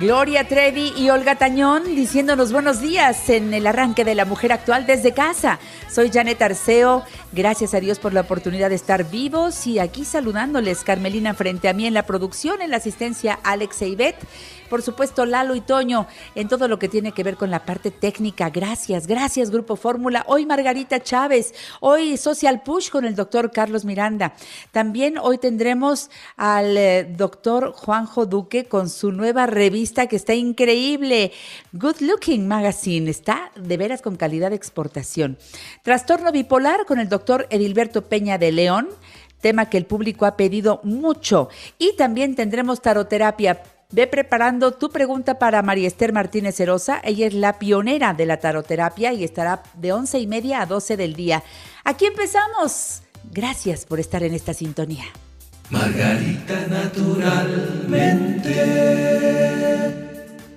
Gloria 0.00 0.48
Trevi 0.48 0.94
y 0.96 1.10
Olga 1.10 1.34
Tañón 1.34 1.84
diciéndonos 1.84 2.52
buenos 2.52 2.80
días 2.80 3.28
en 3.28 3.52
el 3.52 3.66
arranque 3.66 4.02
de 4.02 4.14
la 4.14 4.24
mujer 4.24 4.50
actual 4.50 4.86
desde 4.86 5.12
casa. 5.12 5.58
Soy 5.90 6.10
Janet 6.10 6.40
Arceo, 6.40 7.04
gracias 7.32 7.74
a 7.74 7.80
Dios 7.80 7.98
por 7.98 8.14
la 8.14 8.22
oportunidad 8.22 8.70
de 8.70 8.76
estar 8.76 9.10
vivos 9.10 9.66
y 9.66 9.78
aquí 9.78 10.06
saludándoles 10.06 10.84
Carmelina 10.84 11.34
frente 11.34 11.68
a 11.68 11.74
mí 11.74 11.86
en 11.86 11.92
la 11.92 12.06
producción, 12.06 12.62
en 12.62 12.70
la 12.70 12.78
asistencia 12.78 13.38
Alex 13.42 13.82
e 13.82 13.88
Ivette 13.88 14.26
por 14.70 14.80
supuesto 14.80 15.26
Lalo 15.26 15.54
y 15.54 15.60
Toño 15.60 16.06
en 16.34 16.48
todo 16.48 16.68
lo 16.68 16.78
que 16.78 16.88
tiene 16.88 17.12
que 17.12 17.24
ver 17.24 17.36
con 17.36 17.50
la 17.50 17.66
parte 17.66 17.90
técnica. 17.90 18.48
Gracias, 18.48 19.06
gracias 19.06 19.50
Grupo 19.50 19.76
Fórmula. 19.76 20.24
Hoy 20.28 20.46
Margarita 20.46 21.02
Chávez, 21.02 21.52
hoy 21.80 22.16
Social 22.16 22.62
Push 22.62 22.88
con 22.88 23.04
el 23.04 23.16
doctor 23.16 23.50
Carlos 23.50 23.84
Miranda. 23.84 24.32
También 24.70 25.18
hoy 25.18 25.38
tendremos 25.38 26.08
al 26.36 26.76
eh, 26.78 27.04
doctor 27.04 27.72
Juanjo 27.72 28.24
Duque 28.24 28.64
con 28.64 28.88
su 28.88 29.12
nueva 29.12 29.46
revista 29.46 30.06
que 30.06 30.16
está 30.16 30.34
increíble, 30.34 31.32
Good 31.72 32.00
Looking 32.00 32.46
Magazine. 32.46 33.10
Está 33.10 33.50
de 33.56 33.76
veras 33.76 34.00
con 34.00 34.16
calidad 34.16 34.50
de 34.50 34.56
exportación. 34.56 35.36
Trastorno 35.82 36.30
bipolar 36.30 36.86
con 36.86 37.00
el 37.00 37.08
doctor 37.08 37.46
Edilberto 37.50 38.02
Peña 38.02 38.38
de 38.38 38.52
León 38.52 38.88
tema 39.40 39.70
que 39.70 39.78
el 39.78 39.86
público 39.86 40.26
ha 40.26 40.36
pedido 40.36 40.80
mucho. 40.84 41.48
Y 41.78 41.96
también 41.96 42.34
tendremos 42.34 42.82
taroterapia 42.82 43.62
Ve 43.92 44.06
preparando 44.06 44.70
tu 44.70 44.88
pregunta 44.90 45.40
para 45.40 45.62
María 45.62 45.88
Esther 45.88 46.12
Martínez 46.12 46.60
Herosa. 46.60 47.00
Ella 47.02 47.26
es 47.26 47.34
la 47.34 47.58
pionera 47.58 48.14
de 48.14 48.24
la 48.24 48.36
taroterapia 48.38 49.12
y 49.12 49.24
estará 49.24 49.64
de 49.74 49.92
once 49.92 50.20
y 50.20 50.28
media 50.28 50.62
a 50.62 50.66
12 50.66 50.96
del 50.96 51.14
día. 51.14 51.42
Aquí 51.82 52.06
empezamos. 52.06 53.02
Gracias 53.32 53.84
por 53.86 53.98
estar 53.98 54.22
en 54.22 54.32
esta 54.32 54.54
sintonía. 54.54 55.06
Margarita 55.70 56.68
naturalmente. 56.68 58.54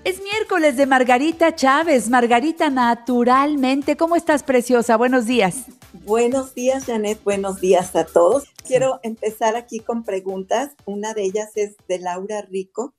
Es 0.03 0.21
miércoles 0.21 0.77
de 0.77 0.85
Margarita 0.85 1.55
Chávez. 1.55 2.09
Margarita 2.09 2.69
naturalmente. 2.69 3.97
¿Cómo 3.97 4.15
estás, 4.15 4.43
preciosa? 4.43 4.95
Buenos 4.95 5.25
días. 5.25 5.65
Buenos 6.05 6.53
días, 6.53 6.85
Janet. 6.85 7.23
Buenos 7.23 7.59
días 7.59 7.95
a 7.95 8.05
todos. 8.05 8.43
Quiero 8.63 8.99
empezar 9.01 9.55
aquí 9.55 9.79
con 9.79 10.03
preguntas. 10.03 10.75
Una 10.85 11.15
de 11.15 11.23
ellas 11.23 11.49
es 11.55 11.77
de 11.87 11.97
Laura 11.97 12.43
Rico 12.43 12.93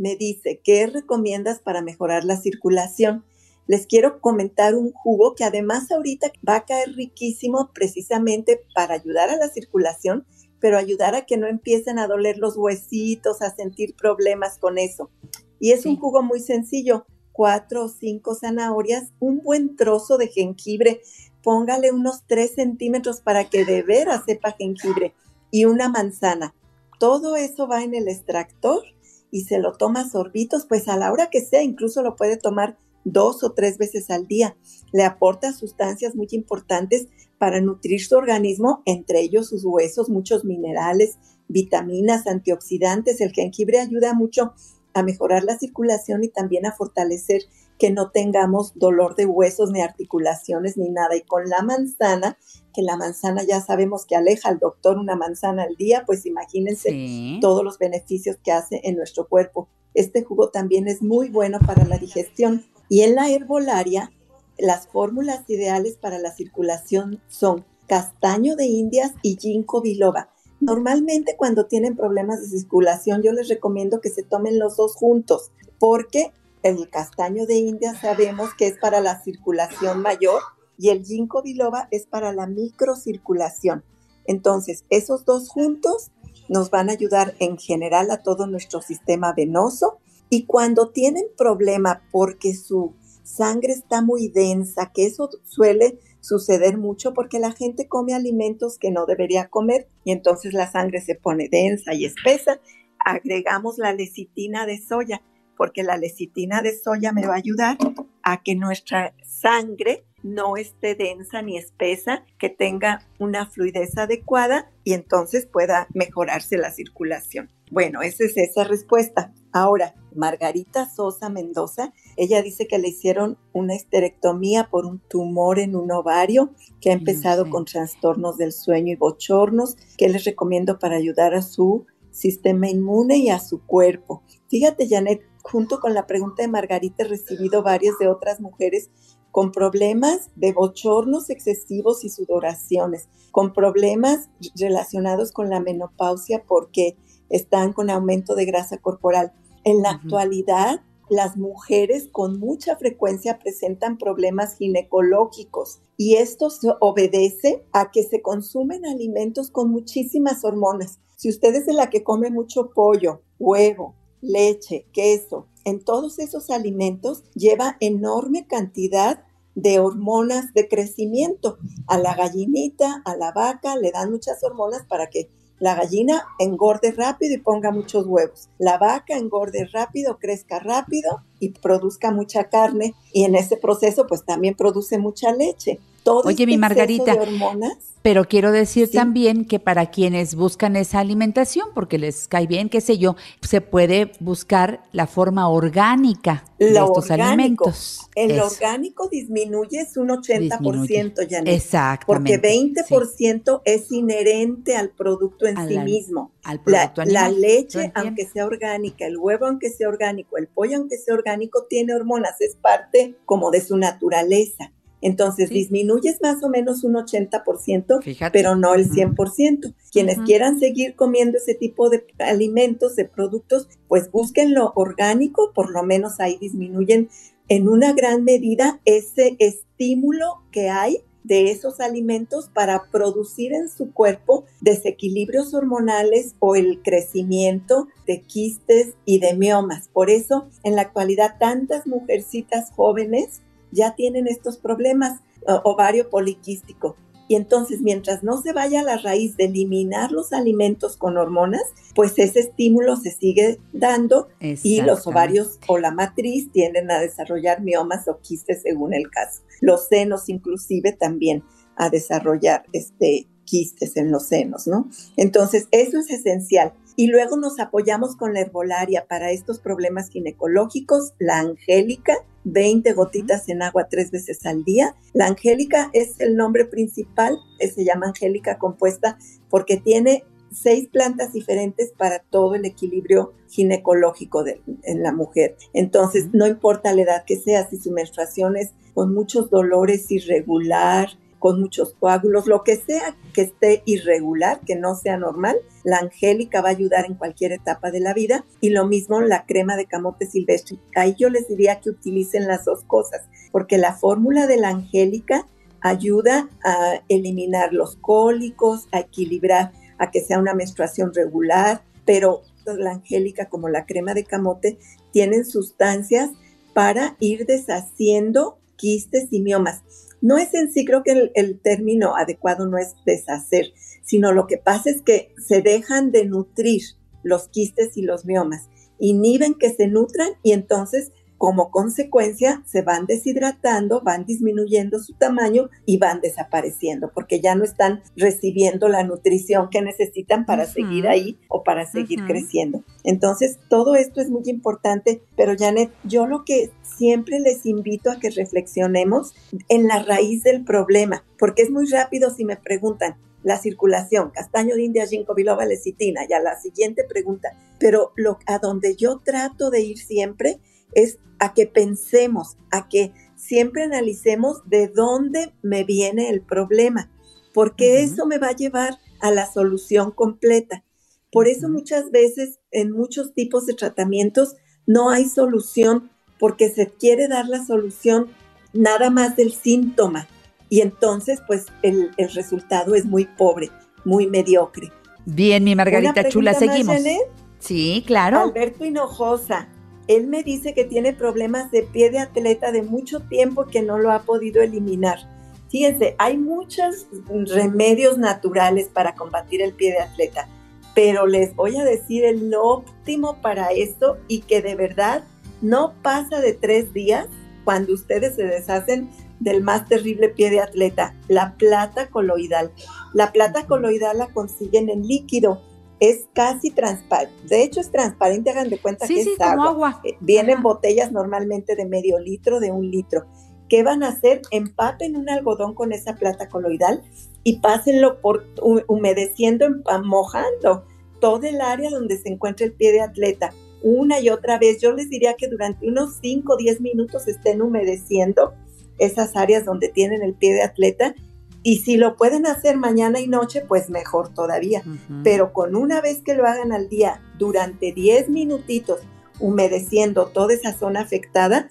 me 0.00 0.16
dice, 0.16 0.60
¿qué 0.64 0.86
recomiendas 0.86 1.60
para 1.60 1.82
mejorar 1.82 2.24
la 2.24 2.38
circulación? 2.38 3.22
Les 3.66 3.86
quiero 3.86 4.20
comentar 4.20 4.74
un 4.74 4.92
jugo 4.92 5.34
que 5.34 5.44
además 5.44 5.92
ahorita 5.92 6.32
va 6.48 6.56
a 6.56 6.64
caer 6.64 6.94
riquísimo 6.94 7.70
precisamente 7.74 8.62
para 8.74 8.94
ayudar 8.94 9.28
a 9.28 9.36
la 9.36 9.48
circulación, 9.48 10.24
pero 10.58 10.78
ayudar 10.78 11.14
a 11.14 11.26
que 11.26 11.36
no 11.36 11.46
empiecen 11.46 11.98
a 11.98 12.06
doler 12.06 12.38
los 12.38 12.56
huesitos, 12.56 13.42
a 13.42 13.54
sentir 13.54 13.94
problemas 13.94 14.56
con 14.56 14.78
eso. 14.78 15.10
Y 15.58 15.72
es 15.72 15.84
un 15.84 15.98
jugo 15.98 16.22
muy 16.22 16.40
sencillo, 16.40 17.04
cuatro 17.30 17.84
o 17.84 17.88
cinco 17.88 18.34
zanahorias, 18.34 19.12
un 19.20 19.42
buen 19.42 19.76
trozo 19.76 20.16
de 20.16 20.28
jengibre, 20.28 21.02
póngale 21.42 21.92
unos 21.92 22.24
tres 22.26 22.54
centímetros 22.54 23.20
para 23.20 23.50
que 23.50 23.66
de 23.66 23.82
veras 23.82 24.22
sepa 24.26 24.52
jengibre 24.52 25.12
y 25.50 25.66
una 25.66 25.90
manzana. 25.90 26.54
Todo 26.98 27.36
eso 27.36 27.68
va 27.68 27.82
en 27.82 27.94
el 27.94 28.08
extractor 28.08 28.82
y 29.30 29.42
se 29.42 29.58
lo 29.58 29.72
toma 29.72 30.08
sorbitos, 30.08 30.66
pues 30.66 30.88
a 30.88 30.96
la 30.96 31.12
hora 31.12 31.30
que 31.30 31.40
sea, 31.40 31.62
incluso 31.62 32.02
lo 32.02 32.16
puede 32.16 32.36
tomar 32.36 32.78
dos 33.04 33.42
o 33.44 33.52
tres 33.52 33.78
veces 33.78 34.10
al 34.10 34.26
día. 34.26 34.56
Le 34.92 35.04
aporta 35.04 35.52
sustancias 35.52 36.14
muy 36.14 36.28
importantes 36.32 37.08
para 37.38 37.60
nutrir 37.60 38.04
su 38.04 38.16
organismo, 38.16 38.82
entre 38.84 39.20
ellos 39.20 39.48
sus 39.48 39.64
huesos, 39.64 40.10
muchos 40.10 40.44
minerales, 40.44 41.18
vitaminas, 41.48 42.26
antioxidantes. 42.26 43.20
El 43.20 43.32
jengibre 43.32 43.80
ayuda 43.80 44.14
mucho 44.14 44.52
a 44.92 45.02
mejorar 45.02 45.44
la 45.44 45.58
circulación 45.58 46.24
y 46.24 46.28
también 46.28 46.66
a 46.66 46.72
fortalecer 46.72 47.42
que 47.80 47.90
no 47.90 48.10
tengamos 48.10 48.74
dolor 48.74 49.16
de 49.16 49.24
huesos 49.24 49.70
ni 49.70 49.80
articulaciones 49.80 50.76
ni 50.76 50.90
nada. 50.90 51.16
Y 51.16 51.22
con 51.22 51.48
la 51.48 51.62
manzana, 51.62 52.36
que 52.74 52.82
la 52.82 52.98
manzana 52.98 53.42
ya 53.42 53.62
sabemos 53.62 54.04
que 54.04 54.14
aleja 54.14 54.50
al 54.50 54.58
doctor 54.58 54.98
una 54.98 55.16
manzana 55.16 55.62
al 55.62 55.76
día, 55.76 56.04
pues 56.06 56.26
imagínense 56.26 57.38
todos 57.40 57.64
los 57.64 57.78
beneficios 57.78 58.36
que 58.44 58.52
hace 58.52 58.82
en 58.84 58.96
nuestro 58.96 59.26
cuerpo. 59.26 59.68
Este 59.94 60.22
jugo 60.22 60.50
también 60.50 60.88
es 60.88 61.00
muy 61.00 61.30
bueno 61.30 61.58
para 61.66 61.86
la 61.86 61.96
digestión. 61.96 62.66
Y 62.90 63.00
en 63.00 63.14
la 63.14 63.30
herbolaria, 63.30 64.12
las 64.58 64.86
fórmulas 64.86 65.48
ideales 65.48 65.96
para 65.96 66.18
la 66.18 66.32
circulación 66.32 67.22
son 67.28 67.64
castaño 67.86 68.56
de 68.56 68.66
indias 68.66 69.12
y 69.22 69.38
ginkgo 69.40 69.80
biloba. 69.80 70.28
Normalmente 70.60 71.34
cuando 71.38 71.64
tienen 71.64 71.96
problemas 71.96 72.42
de 72.42 72.58
circulación 72.58 73.22
yo 73.22 73.32
les 73.32 73.48
recomiendo 73.48 74.02
que 74.02 74.10
se 74.10 74.22
tomen 74.22 74.58
los 74.58 74.76
dos 74.76 74.94
juntos 74.94 75.50
porque 75.78 76.32
el 76.62 76.88
castaño 76.90 77.46
de 77.46 77.56
India 77.56 77.94
sabemos 77.94 78.54
que 78.54 78.66
es 78.66 78.78
para 78.78 79.00
la 79.00 79.22
circulación 79.22 80.02
mayor 80.02 80.42
y 80.78 80.90
el 80.90 81.04
ginkgo 81.04 81.42
biloba 81.42 81.88
es 81.90 82.06
para 82.06 82.32
la 82.32 82.46
microcirculación. 82.46 83.84
Entonces, 84.26 84.84
esos 84.90 85.24
dos 85.24 85.48
juntos 85.48 86.10
nos 86.48 86.70
van 86.70 86.88
a 86.88 86.92
ayudar 86.92 87.34
en 87.38 87.58
general 87.58 88.10
a 88.10 88.22
todo 88.22 88.46
nuestro 88.46 88.80
sistema 88.80 89.32
venoso 89.32 89.98
y 90.28 90.46
cuando 90.46 90.90
tienen 90.90 91.24
problema 91.36 92.02
porque 92.10 92.54
su 92.54 92.94
sangre 93.22 93.72
está 93.72 94.02
muy 94.02 94.28
densa, 94.28 94.90
que 94.92 95.06
eso 95.06 95.30
suele 95.44 95.98
suceder 96.20 96.78
mucho 96.78 97.14
porque 97.14 97.38
la 97.38 97.52
gente 97.52 97.88
come 97.88 98.14
alimentos 98.14 98.78
que 98.78 98.90
no 98.90 99.06
debería 99.06 99.48
comer 99.48 99.88
y 100.04 100.12
entonces 100.12 100.52
la 100.52 100.70
sangre 100.70 101.00
se 101.00 101.14
pone 101.14 101.48
densa 101.50 101.94
y 101.94 102.04
espesa, 102.04 102.60
agregamos 102.98 103.78
la 103.78 103.92
lecitina 103.92 104.66
de 104.66 104.80
soya 104.80 105.22
porque 105.60 105.82
la 105.82 105.98
lecitina 105.98 106.62
de 106.62 106.74
soya 106.74 107.12
me 107.12 107.26
va 107.26 107.34
a 107.34 107.36
ayudar 107.36 107.76
a 108.22 108.42
que 108.42 108.54
nuestra 108.54 109.14
sangre 109.22 110.06
no 110.22 110.56
esté 110.56 110.94
densa 110.94 111.42
ni 111.42 111.58
espesa, 111.58 112.24
que 112.38 112.48
tenga 112.48 113.06
una 113.18 113.44
fluidez 113.44 113.98
adecuada 113.98 114.72
y 114.84 114.94
entonces 114.94 115.44
pueda 115.44 115.86
mejorarse 115.92 116.56
la 116.56 116.70
circulación. 116.70 117.50
Bueno, 117.70 118.00
esa 118.00 118.24
es 118.24 118.38
esa 118.38 118.64
respuesta. 118.64 119.34
Ahora, 119.52 119.94
Margarita 120.16 120.88
Sosa 120.88 121.28
Mendoza, 121.28 121.92
ella 122.16 122.40
dice 122.40 122.66
que 122.66 122.78
le 122.78 122.88
hicieron 122.88 123.36
una 123.52 123.74
esterectomía 123.74 124.70
por 124.70 124.86
un 124.86 124.98
tumor 125.10 125.58
en 125.58 125.76
un 125.76 125.92
ovario, 125.92 126.54
que 126.80 126.88
ha 126.88 126.94
empezado 126.94 127.50
con 127.50 127.66
trastornos 127.66 128.38
del 128.38 128.54
sueño 128.54 128.94
y 128.94 128.96
bochornos, 128.96 129.76
que 129.98 130.08
les 130.08 130.24
recomiendo 130.24 130.78
para 130.78 130.96
ayudar 130.96 131.34
a 131.34 131.42
su 131.42 131.84
sistema 132.12 132.68
inmune 132.68 133.18
y 133.18 133.28
a 133.28 133.38
su 133.38 133.64
cuerpo. 133.66 134.22
Fíjate, 134.48 134.88
Janet, 134.88 135.22
junto 135.42 135.80
con 135.80 135.94
la 135.94 136.06
pregunta 136.06 136.42
de 136.42 136.48
Margarita, 136.48 137.04
he 137.04 137.08
recibido 137.08 137.62
varias 137.62 137.98
de 137.98 138.08
otras 138.08 138.40
mujeres 138.40 138.90
con 139.30 139.52
problemas 139.52 140.30
de 140.34 140.52
bochornos 140.52 141.30
excesivos 141.30 142.04
y 142.04 142.10
sudoraciones, 142.10 143.08
con 143.30 143.52
problemas 143.52 144.28
relacionados 144.56 145.32
con 145.32 145.50
la 145.50 145.60
menopausia 145.60 146.44
porque 146.46 146.96
están 147.28 147.72
con 147.72 147.90
aumento 147.90 148.34
de 148.34 148.44
grasa 148.44 148.78
corporal. 148.78 149.32
En 149.64 149.82
la 149.82 149.90
actualidad, 149.90 150.80
las 151.08 151.36
mujeres 151.36 152.08
con 152.10 152.38
mucha 152.38 152.76
frecuencia 152.76 153.38
presentan 153.38 153.98
problemas 153.98 154.56
ginecológicos 154.56 155.80
y 155.96 156.16
esto 156.16 156.50
se 156.50 156.70
obedece 156.80 157.64
a 157.72 157.90
que 157.90 158.02
se 158.04 158.22
consumen 158.22 158.86
alimentos 158.86 159.50
con 159.50 159.70
muchísimas 159.70 160.44
hormonas. 160.44 161.00
Si 161.16 161.28
usted 161.28 161.54
es 161.54 161.66
de 161.66 161.74
la 161.74 161.90
que 161.90 162.02
come 162.02 162.30
mucho 162.30 162.70
pollo, 162.70 163.22
huevo, 163.38 163.96
leche, 164.20 164.86
queso, 164.92 165.46
en 165.64 165.84
todos 165.84 166.18
esos 166.18 166.50
alimentos 166.50 167.24
lleva 167.34 167.76
enorme 167.80 168.46
cantidad 168.46 169.24
de 169.54 169.78
hormonas 169.78 170.54
de 170.54 170.68
crecimiento. 170.68 171.58
A 171.86 171.98
la 171.98 172.14
gallinita, 172.14 173.02
a 173.04 173.16
la 173.16 173.32
vaca, 173.32 173.76
le 173.76 173.90
dan 173.90 174.10
muchas 174.10 174.42
hormonas 174.42 174.86
para 174.86 175.08
que 175.08 175.30
la 175.58 175.74
gallina 175.74 176.24
engorde 176.38 176.90
rápido 176.92 177.34
y 177.34 177.38
ponga 177.38 177.70
muchos 177.70 178.06
huevos. 178.06 178.48
La 178.58 178.78
vaca 178.78 179.18
engorde 179.18 179.68
rápido, 179.70 180.18
crezca 180.18 180.58
rápido 180.58 181.22
y 181.38 181.50
produzca 181.50 182.10
mucha 182.10 182.48
carne 182.48 182.94
y 183.12 183.24
en 183.24 183.34
ese 183.34 183.58
proceso 183.58 184.06
pues 184.06 184.24
también 184.24 184.54
produce 184.54 184.96
mucha 184.96 185.32
leche. 185.32 185.78
Todo 186.02 186.22
Oye, 186.24 186.30
este 186.32 186.46
mi 186.46 186.52
exceso 186.54 186.60
Margarita, 186.60 187.14
de 187.14 187.20
hormonas 187.20 187.72
Pero 188.02 188.24
quiero 188.24 188.50
decir 188.50 188.86
Sí. 188.86 188.94
también 188.94 189.44
que 189.44 189.58
para 189.58 189.90
quienes 189.90 190.34
buscan 190.34 190.74
esa 190.76 191.00
alimentación, 191.00 191.68
porque 191.74 191.98
les 191.98 192.28
cae 192.28 192.46
bien, 192.46 192.70
qué 192.70 192.80
sé 192.80 192.96
yo, 192.96 193.14
se 193.42 193.60
puede 193.60 194.12
buscar 194.20 194.82
la 194.92 195.06
forma 195.06 195.48
orgánica 195.50 196.44
de 196.58 196.70
Lo 196.70 196.86
estos 196.86 197.10
orgánico. 197.10 197.66
alimentos. 197.66 198.00
El 198.14 198.30
Eso. 198.30 198.46
orgánico 198.46 199.08
disminuye 199.10 199.80
es 199.80 199.98
un 199.98 200.08
80%, 200.10 201.20
Disminuye. 201.20 201.36
Janet. 201.36 201.54
Exactamente. 201.54 202.06
Porque 202.06 202.38
20% 202.38 203.60
es 203.66 203.92
inherente 203.92 204.76
al 204.76 204.88
producto 204.90 205.46
en 205.46 205.58
Al- 205.58 205.68
sí 205.68 205.78
mismo. 205.80 206.32
al 206.42 206.56
La, 206.64 206.94
producto 206.94 207.04
la 207.12 207.26
animal. 207.26 207.32
Lo 207.34 207.38
leche, 207.48 207.92
aunque 207.94 208.24
sea 208.26 208.46
orgánica, 208.46 209.06
el 209.06 209.18
huevo, 209.18 209.44
aunque 209.46 209.68
sea 209.68 209.88
orgánico, 209.90 210.38
el 210.38 210.48
pollo, 210.48 210.78
aunque 210.78 210.96
sea 210.96 211.12
orgánico, 211.12 211.66
tiene 211.68 211.94
hormonas, 211.94 212.40
es 212.40 212.56
parte 212.56 213.16
como 213.26 213.50
de 213.50 213.60
su 213.60 213.76
naturaleza. 213.76 214.72
Entonces 215.02 215.48
Sí. 215.48 215.54
disminuyes 215.54 216.20
más 216.20 216.42
o 216.42 216.48
menos 216.48 216.84
un 216.84 216.96
80%, 216.96 218.00
Fíjate. 218.02 218.38
pero 218.38 218.54
no 218.56 218.74
el 218.74 218.82
Ujú. 218.86 218.94
100%. 218.94 219.72
Quienes 219.92 220.18
quieran 220.20 220.58
seguir 220.60 220.94
comiendo 220.94 221.38
ese 221.38 221.54
tipo 221.54 221.88
de 221.90 222.04
alimentos, 222.18 222.96
de 222.96 223.04
productos, 223.06 223.68
pues 223.88 224.10
busquen 224.10 224.54
lo 224.54 224.72
orgánico, 224.76 225.52
por 225.54 225.70
lo 225.70 225.82
menos 225.82 226.20
ahí 226.20 226.36
disminuyen 226.40 227.08
en 227.48 227.68
una 227.68 227.92
gran 227.92 228.24
medida 228.24 228.80
ese 228.84 229.36
estímulo 229.38 230.42
que 230.52 230.68
hay 230.68 230.98
de 231.24 231.50
esos 231.50 231.80
alimentos 231.80 232.48
para 232.48 232.84
producir 232.90 233.52
en 233.52 233.68
su 233.68 233.92
cuerpo 233.92 234.44
desequilibrios 234.62 235.52
hormonales 235.52 236.34
o 236.38 236.54
el 236.56 236.80
crecimiento 236.82 237.88
de 238.06 238.22
quistes 238.22 238.94
y 239.04 239.18
de 239.18 239.34
miomas. 239.34 239.88
Por 239.88 240.08
eso, 240.10 240.48
en 240.62 240.76
la 240.76 240.82
actualidad, 240.82 241.36
tantas 241.38 241.86
mujercitas 241.86 242.70
jóvenes 242.72 243.42
ya 243.72 243.94
tienen 243.94 244.26
estos 244.26 244.58
problemas, 244.58 245.20
ovario 245.64 246.10
poliquístico. 246.10 246.96
Y 247.28 247.36
entonces, 247.36 247.80
mientras 247.80 248.24
no 248.24 248.42
se 248.42 248.52
vaya 248.52 248.80
a 248.80 248.82
la 248.82 248.96
raíz 248.96 249.36
de 249.36 249.44
eliminar 249.44 250.10
los 250.10 250.32
alimentos 250.32 250.96
con 250.96 251.16
hormonas, 251.16 251.62
pues 251.94 252.18
ese 252.18 252.40
estímulo 252.40 252.96
se 252.96 253.12
sigue 253.12 253.60
dando 253.72 254.26
y 254.40 254.82
los 254.82 255.06
ovarios 255.06 255.60
o 255.68 255.78
la 255.78 255.92
matriz 255.92 256.50
tienden 256.50 256.90
a 256.90 256.98
desarrollar 256.98 257.62
miomas 257.62 258.08
o 258.08 258.18
quistes 258.18 258.62
según 258.62 258.94
el 258.94 259.08
caso. 259.10 259.42
Los 259.60 259.86
senos 259.86 260.28
inclusive 260.28 260.90
también 260.90 261.44
a 261.76 261.88
desarrollar 261.88 262.64
este 262.72 263.28
quistes 263.50 263.96
en 263.96 264.12
los 264.12 264.28
senos, 264.28 264.68
¿no? 264.68 264.88
Entonces, 265.16 265.66
eso 265.72 265.98
es 265.98 266.10
esencial. 266.10 266.72
Y 266.94 267.08
luego 267.08 267.36
nos 267.36 267.58
apoyamos 267.58 268.14
con 268.14 268.32
la 268.32 268.40
herbolaria 268.40 269.06
para 269.08 269.32
estos 269.32 269.58
problemas 269.58 270.08
ginecológicos, 270.08 271.14
la 271.18 271.40
angélica, 271.40 272.14
20 272.44 272.92
gotitas 272.92 273.48
en 273.48 273.62
agua 273.62 273.88
tres 273.90 274.10
veces 274.10 274.46
al 274.46 274.64
día. 274.64 274.94
La 275.12 275.26
angélica 275.26 275.90
es 275.92 276.20
el 276.20 276.36
nombre 276.36 276.64
principal, 276.64 277.38
eh, 277.58 277.68
se 277.68 277.84
llama 277.84 278.06
angélica 278.06 278.58
compuesta 278.58 279.18
porque 279.48 279.76
tiene 279.76 280.24
seis 280.52 280.88
plantas 280.88 281.32
diferentes 281.32 281.92
para 281.96 282.20
todo 282.20 282.54
el 282.54 282.64
equilibrio 282.64 283.32
ginecológico 283.48 284.44
de, 284.44 284.60
en 284.84 285.02
la 285.02 285.12
mujer. 285.12 285.56
Entonces, 285.72 286.28
no 286.32 286.46
importa 286.46 286.94
la 286.94 287.02
edad 287.02 287.24
que 287.24 287.36
sea, 287.36 287.68
si 287.68 287.78
su 287.78 287.90
menstruación 287.90 288.56
es 288.56 288.70
con 288.94 289.14
muchos 289.14 289.50
dolores 289.50 290.10
irregular, 290.10 291.10
con 291.40 291.58
muchos 291.58 291.94
coágulos, 291.94 292.46
lo 292.46 292.62
que 292.62 292.76
sea 292.76 293.16
que 293.32 293.42
esté 293.42 293.82
irregular, 293.86 294.60
que 294.64 294.76
no 294.76 294.94
sea 294.94 295.16
normal, 295.16 295.56
la 295.82 295.96
angélica 295.96 296.60
va 296.60 296.68
a 296.68 296.72
ayudar 296.72 297.06
en 297.06 297.14
cualquier 297.14 297.52
etapa 297.52 297.90
de 297.90 297.98
la 297.98 298.14
vida 298.14 298.44
y 298.60 298.70
lo 298.70 298.86
mismo 298.86 299.20
la 299.22 299.46
crema 299.46 299.76
de 299.76 299.86
camote 299.86 300.26
silvestre. 300.26 300.78
Ahí 300.94 301.16
yo 301.18 301.30
les 301.30 301.48
diría 301.48 301.80
que 301.80 301.90
utilicen 301.90 302.46
las 302.46 302.66
dos 302.66 302.84
cosas, 302.84 303.22
porque 303.50 303.78
la 303.78 303.94
fórmula 303.94 304.46
de 304.46 304.58
la 304.58 304.68
angélica 304.68 305.46
ayuda 305.80 306.48
a 306.62 307.00
eliminar 307.08 307.72
los 307.72 307.96
cólicos, 307.96 308.86
a 308.92 309.00
equilibrar, 309.00 309.72
a 309.98 310.10
que 310.10 310.20
sea 310.20 310.38
una 310.38 310.54
menstruación 310.54 311.12
regular, 311.14 311.82
pero 312.04 312.42
la 312.66 312.92
angélica 312.92 313.48
como 313.48 313.70
la 313.70 313.86
crema 313.86 314.12
de 314.12 314.24
camote 314.24 314.78
tienen 315.10 315.46
sustancias 315.46 316.30
para 316.74 317.16
ir 317.18 317.46
deshaciendo 317.46 318.58
quistes 318.76 319.28
y 319.30 319.40
miomas. 319.40 319.82
No 320.20 320.38
es 320.38 320.52
en 320.54 320.72
sí, 320.72 320.84
creo 320.84 321.02
que 321.02 321.12
el, 321.12 321.32
el 321.34 321.60
término 321.60 322.16
adecuado 322.16 322.66
no 322.66 322.78
es 322.78 322.94
deshacer, 323.06 323.72
sino 324.02 324.32
lo 324.32 324.46
que 324.46 324.58
pasa 324.58 324.90
es 324.90 325.02
que 325.02 325.34
se 325.38 325.62
dejan 325.62 326.12
de 326.12 326.26
nutrir 326.26 326.82
los 327.22 327.48
quistes 327.48 327.96
y 327.96 328.02
los 328.02 328.24
miomas, 328.24 328.68
inhiben 328.98 329.54
que 329.54 329.70
se 329.70 329.86
nutran 329.86 330.30
y 330.42 330.52
entonces 330.52 331.12
como 331.40 331.70
consecuencia 331.70 332.62
se 332.66 332.82
van 332.82 333.06
deshidratando, 333.06 334.02
van 334.02 334.26
disminuyendo 334.26 334.98
su 334.98 335.14
tamaño 335.14 335.70
y 335.86 335.96
van 335.96 336.20
desapareciendo 336.20 337.12
porque 337.14 337.40
ya 337.40 337.54
no 337.54 337.64
están 337.64 338.02
recibiendo 338.14 338.88
la 338.88 339.04
nutrición 339.04 339.70
que 339.70 339.80
necesitan 339.80 340.44
para 340.44 340.66
seguir 340.66 341.08
ahí 341.08 341.38
o 341.48 341.62
para 341.62 341.86
seguir 341.86 342.26
creciendo. 342.26 342.84
Entonces, 343.04 343.58
todo 343.70 343.94
esto 343.94 344.20
es 344.20 344.28
muy 344.28 344.42
importante, 344.50 345.22
pero 345.34 345.54
Janet, 345.58 345.90
yo 346.04 346.26
lo 346.26 346.44
que 346.44 346.72
siempre 346.82 347.40
les 347.40 347.64
invito 347.64 348.10
a 348.10 348.20
que 348.20 348.28
reflexionemos 348.28 349.32
en 349.70 349.86
la 349.86 350.02
raíz 350.02 350.42
del 350.42 350.62
problema, 350.62 351.24
porque 351.38 351.62
es 351.62 351.70
muy 351.70 351.86
rápido 351.86 352.28
si 352.28 352.44
me 352.44 352.58
preguntan, 352.58 353.16
la 353.42 353.56
circulación, 353.56 354.28
castaño 354.28 354.74
de 354.74 354.82
India, 354.82 355.06
ginkgo 355.06 355.34
biloba, 355.34 355.64
lecitina, 355.64 356.28
ya 356.28 356.38
la 356.40 356.60
siguiente 356.60 357.04
pregunta, 357.04 357.56
pero 357.78 358.12
lo, 358.14 358.38
a 358.44 358.58
donde 358.58 358.96
yo 358.96 359.20
trato 359.24 359.70
de 359.70 359.80
ir 359.80 359.96
siempre 359.96 360.60
es 360.92 361.18
a 361.38 361.54
que 361.54 361.66
pensemos, 361.66 362.56
a 362.70 362.88
que 362.88 363.12
siempre 363.36 363.84
analicemos 363.84 364.62
de 364.66 364.88
dónde 364.88 365.52
me 365.62 365.84
viene 365.84 366.28
el 366.28 366.42
problema, 366.42 367.10
porque 367.54 368.02
eso 368.02 368.26
me 368.26 368.38
va 368.38 368.48
a 368.48 368.56
llevar 368.56 368.98
a 369.20 369.30
la 369.30 369.50
solución 369.50 370.10
completa. 370.10 370.84
Por 371.32 371.46
eso 371.46 371.68
muchas 371.68 372.10
veces 372.10 372.58
en 372.70 372.90
muchos 372.90 373.34
tipos 373.34 373.66
de 373.66 373.74
tratamientos 373.74 374.56
no 374.86 375.10
hay 375.10 375.26
solución 375.28 376.10
porque 376.38 376.68
se 376.68 376.88
quiere 376.88 377.28
dar 377.28 377.46
la 377.48 377.64
solución 377.64 378.28
nada 378.72 379.10
más 379.10 379.36
del 379.36 379.52
síntoma 379.52 380.28
y 380.68 380.80
entonces 380.80 381.40
pues 381.46 381.66
el, 381.82 382.10
el 382.16 382.30
resultado 382.30 382.94
es 382.94 383.04
muy 383.04 383.26
pobre, 383.26 383.70
muy 384.04 384.26
mediocre. 384.26 384.92
Bien, 385.26 385.62
mi 385.64 385.74
Margarita 385.74 386.28
Chula, 386.28 386.52
más, 386.52 386.60
seguimos. 386.60 386.96
Janet. 386.96 387.18
Sí, 387.58 388.02
claro. 388.06 388.40
Alberto 388.40 388.84
Hinojosa, 388.84 389.68
él 390.10 390.26
me 390.26 390.42
dice 390.42 390.74
que 390.74 390.84
tiene 390.84 391.12
problemas 391.12 391.70
de 391.70 391.84
pie 391.84 392.10
de 392.10 392.18
atleta 392.18 392.72
de 392.72 392.82
mucho 392.82 393.20
tiempo 393.20 393.66
que 393.66 393.80
no 393.80 393.96
lo 393.96 394.10
ha 394.10 394.22
podido 394.22 394.60
eliminar. 394.60 395.20
Fíjense, 395.68 396.16
hay 396.18 396.36
muchos 396.36 397.06
remedios 397.28 398.18
naturales 398.18 398.88
para 398.88 399.14
combatir 399.14 399.62
el 399.62 399.72
pie 399.72 399.92
de 399.92 400.00
atleta, 400.00 400.48
pero 400.96 401.28
les 401.28 401.54
voy 401.54 401.76
a 401.76 401.84
decir 401.84 402.24
el 402.24 402.52
óptimo 402.56 403.40
para 403.40 403.68
esto 403.68 404.18
y 404.26 404.40
que 404.40 404.60
de 404.62 404.74
verdad 404.74 405.22
no 405.62 405.94
pasa 406.02 406.40
de 406.40 406.54
tres 406.54 406.92
días 406.92 407.28
cuando 407.62 407.94
ustedes 407.94 408.34
se 408.34 408.42
deshacen 408.42 409.10
del 409.38 409.62
más 409.62 409.86
terrible 409.88 410.28
pie 410.28 410.50
de 410.50 410.58
atleta, 410.58 411.14
la 411.28 411.54
plata 411.54 412.08
coloidal. 412.08 412.72
La 413.14 413.30
plata 413.30 413.68
coloidal 413.68 414.18
la 414.18 414.26
consiguen 414.26 414.88
en 414.88 415.06
líquido 415.06 415.62
es 416.00 416.26
casi 416.32 416.70
transparente. 416.70 417.34
De 417.46 417.62
hecho, 417.62 417.80
es 417.80 417.90
transparente, 417.92 418.50
hagan 418.50 418.70
de 418.70 418.78
cuenta 418.78 419.06
Sí, 419.06 419.14
que 419.16 419.24
sí, 419.24 419.30
es 419.34 419.40
agua. 419.40 419.68
agua. 419.68 420.00
Eh, 420.04 420.16
Vienen 420.20 420.54
Ajá. 420.54 420.62
botellas 420.62 421.12
normalmente 421.12 421.76
de 421.76 421.84
medio 421.86 422.18
litro, 422.18 422.58
de 422.58 422.70
un 422.72 422.90
litro. 422.90 423.26
¿Qué 423.68 423.82
van 423.82 424.02
a 424.02 424.08
hacer? 424.08 424.42
Empapen 424.50 425.16
un 425.16 425.28
algodón 425.30 425.74
con 425.74 425.92
esa 425.92 426.16
plata 426.16 426.48
coloidal 426.48 427.02
y 427.44 427.60
pásenlo 427.60 428.20
por 428.20 428.44
hu- 428.56 428.84
humedeciendo, 428.88 429.66
empa- 429.66 430.02
mojando 430.04 430.84
todo 431.20 431.46
el 431.46 431.60
área 431.60 431.90
donde 431.90 432.16
se 432.18 432.30
encuentra 432.30 432.66
el 432.66 432.72
pie 432.72 432.92
de 432.92 433.02
atleta. 433.02 433.52
Una 433.82 434.20
y 434.20 434.28
otra 434.30 434.58
vez. 434.58 434.80
Yo 434.80 434.92
les 434.92 435.08
diría 435.10 435.34
que 435.34 435.48
durante 435.48 435.86
unos 435.86 436.16
5 436.20 436.54
o 436.54 436.56
10 436.56 436.80
minutos 436.80 437.28
estén 437.28 437.62
humedeciendo 437.62 438.54
esas 438.98 439.36
áreas 439.36 439.64
donde 439.64 439.88
tienen 439.88 440.22
el 440.22 440.34
pie 440.34 440.52
de 440.54 440.62
atleta. 440.62 441.14
Y 441.62 441.78
si 441.78 441.96
lo 441.96 442.16
pueden 442.16 442.46
hacer 442.46 442.76
mañana 442.76 443.20
y 443.20 443.28
noche, 443.28 443.62
pues 443.66 443.90
mejor 443.90 444.32
todavía 444.32 444.80
Ujú. 444.80 445.22
pero 445.22 445.52
con 445.52 445.76
una 445.76 446.00
vez 446.00 446.22
que 446.22 446.34
lo 446.34 446.46
hagan 446.46 446.72
al 446.72 446.88
día 446.88 447.20
durante 447.38 447.92
10 447.92 448.30
minutitos 448.30 449.00
humedeciendo 449.38 450.26
toda 450.26 450.54
esa 450.54 450.72
zona 450.72 451.00
afectada, 451.00 451.70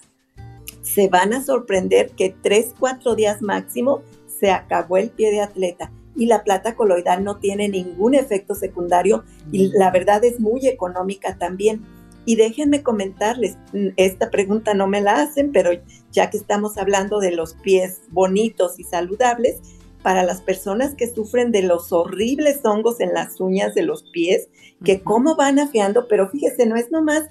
se 0.82 1.08
van 1.08 1.34
a 1.34 1.44
sorprender 1.44 2.12
que 2.12 2.36
3, 2.42 2.74
4 2.80 3.16
días 3.16 3.42
máximo 3.42 4.02
se 4.40 4.52
acabó 4.52 4.98
el 4.98 5.10
pie 5.10 5.32
de 5.32 5.42
atleta 5.42 5.92
y 6.16 6.26
la 6.26 6.44
plata 6.44 6.76
coloidal 6.76 7.24
no 7.24 7.38
tiene 7.38 7.70
ningún 7.70 8.16
efecto 8.16 8.56
secundario 8.56 9.24
y 9.52 9.72
la 9.78 9.92
verdad 9.92 10.24
es 10.24 10.40
muy 10.40 10.68
económica 10.68 11.38
también. 11.38 11.86
Y 12.26 12.36
déjenme 12.36 12.84
comentarles, 12.84 13.58
mm, 13.74 13.90
esta 13.96 14.30
pregunta 14.30 14.74
no 14.74 14.88
me 14.88 15.02
la 15.02 15.22
hacen, 15.22 15.52
pero 15.52 15.72
ya 16.12 16.30
que 16.30 16.38
estamos 16.38 16.78
hablando 16.78 17.20
de 17.20 17.32
los 17.32 17.54
pies 17.54 18.02
bonitos 18.10 18.80
y 18.80 18.84
saludables, 18.84 19.58
para 20.02 20.24
las 20.24 20.42
personas 20.42 20.96
que 20.96 21.14
sufren 21.14 21.52
de 21.52 21.62
los 21.64 21.92
horribles 21.92 22.60
hongos 22.64 23.00
en 23.00 23.14
las 23.14 23.40
uñas 23.40 23.76
de 23.76 23.84
los 23.84 24.04
pies, 24.04 24.48
que 24.84 25.02
cómo 25.02 25.36
van 25.36 25.60
afiando, 25.60 26.08
pero 26.08 26.30
fíjese, 26.30 26.66
no 26.66 26.76
es 26.76 26.92
nomás 26.92 27.24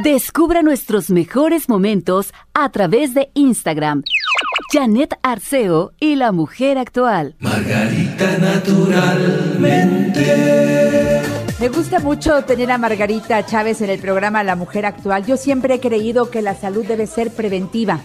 Descubra 0.02 0.62
nuestros 0.62 1.10
mejores 1.10 1.68
momentos 1.68 2.32
a 2.54 2.70
través 2.70 3.12
de 3.12 3.30
Instagram 3.34 4.02
Janet 4.72 5.18
Arceo 5.22 5.92
y 5.98 6.16
la 6.16 6.32
mujer 6.32 6.78
actual. 6.78 7.36
Margarita 7.40 8.38
naturalmente. 8.38 11.22
Me 11.58 11.68
gusta 11.68 12.00
mucho 12.00 12.42
tener 12.44 12.70
a 12.70 12.78
Margarita 12.78 13.44
Chávez 13.44 13.82
en 13.82 13.90
el 13.90 14.00
programa 14.00 14.42
La 14.42 14.56
Mujer 14.56 14.86
Actual. 14.86 15.26
Yo 15.26 15.36
siempre 15.36 15.74
he 15.74 15.80
creído 15.80 16.30
que 16.30 16.40
la 16.40 16.54
salud 16.54 16.86
debe 16.86 17.06
ser 17.06 17.30
preventiva, 17.30 18.00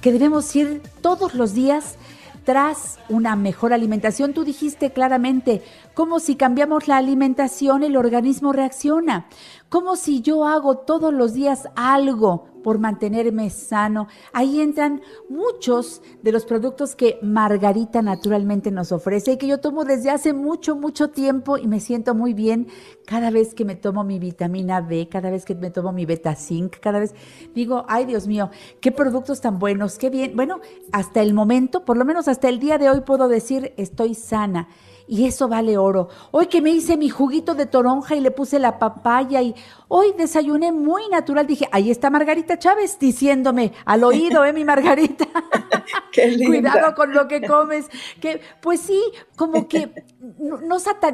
que 0.00 0.12
debemos 0.12 0.56
ir 0.56 0.80
todos 1.02 1.34
los 1.34 1.52
días 1.52 1.96
tras 2.44 2.98
una 3.08 3.36
mejor 3.36 3.74
alimentación. 3.74 4.32
Tú 4.32 4.44
dijiste 4.44 4.92
claramente, 4.92 5.62
como 5.92 6.20
si 6.20 6.36
cambiamos 6.36 6.88
la 6.88 6.96
alimentación 6.96 7.82
el 7.82 7.96
organismo 7.96 8.52
reacciona, 8.52 9.26
como 9.68 9.96
si 9.96 10.22
yo 10.22 10.46
hago 10.46 10.78
todos 10.78 11.12
los 11.12 11.34
días 11.34 11.68
algo 11.74 12.46
por 12.66 12.80
mantenerme 12.80 13.48
sano. 13.48 14.08
Ahí 14.32 14.60
entran 14.60 15.00
muchos 15.28 16.02
de 16.24 16.32
los 16.32 16.44
productos 16.44 16.96
que 16.96 17.16
Margarita 17.22 18.02
naturalmente 18.02 18.72
nos 18.72 18.90
ofrece 18.90 19.30
y 19.30 19.36
que 19.36 19.46
yo 19.46 19.60
tomo 19.60 19.84
desde 19.84 20.10
hace 20.10 20.32
mucho, 20.32 20.74
mucho 20.74 21.10
tiempo 21.10 21.58
y 21.58 21.68
me 21.68 21.78
siento 21.78 22.12
muy 22.16 22.34
bien 22.34 22.66
cada 23.06 23.30
vez 23.30 23.54
que 23.54 23.64
me 23.64 23.76
tomo 23.76 24.04
mi 24.04 24.18
vitamina 24.18 24.80
B, 24.80 25.08
cada 25.08 25.30
vez 25.30 25.44
que 25.44 25.54
me 25.54 25.70
tomo 25.70 25.92
mi 25.92 26.04
beta 26.04 26.34
zinc, 26.34 26.76
cada 26.80 26.98
vez 26.98 27.14
digo, 27.54 27.86
ay 27.88 28.04
Dios 28.04 28.26
mío, 28.26 28.50
qué 28.80 28.92
productos 28.92 29.40
tan 29.40 29.58
buenos, 29.58 29.96
qué 29.96 30.10
bien. 30.10 30.32
Bueno, 30.34 30.60
hasta 30.92 31.22
el 31.22 31.32
momento, 31.32 31.84
por 31.84 31.96
lo 31.96 32.04
menos 32.04 32.28
hasta 32.28 32.48
el 32.48 32.58
día 32.58 32.78
de 32.78 32.90
hoy 32.90 33.00
puedo 33.02 33.28
decir, 33.28 33.72
estoy 33.76 34.14
sana 34.14 34.68
y 35.06 35.26
eso 35.26 35.48
vale 35.48 35.78
oro. 35.78 36.08
Hoy 36.32 36.46
que 36.46 36.60
me 36.60 36.70
hice 36.70 36.96
mi 36.96 37.08
juguito 37.08 37.54
de 37.54 37.66
toronja 37.66 38.16
y 38.16 38.20
le 38.20 38.32
puse 38.32 38.58
la 38.58 38.78
papaya 38.78 39.40
y 39.40 39.54
hoy 39.88 40.12
desayuné 40.18 40.72
muy 40.72 41.08
natural, 41.08 41.46
dije, 41.46 41.68
ahí 41.70 41.90
está 41.90 42.10
Margarita 42.10 42.58
Chávez 42.58 42.98
diciéndome 42.98 43.72
al 43.84 44.04
oído, 44.04 44.44
¿eh, 44.44 44.52
mi 44.52 44.64
Margarita? 44.64 45.26
Cuidado 46.46 46.94
con 46.94 47.12
lo 47.12 47.28
que 47.28 47.42
comes. 47.42 47.86
Que, 48.20 48.40
pues 48.60 48.80
sí, 48.80 49.00
como 49.36 49.68
que 49.68 49.90
no, 50.38 50.58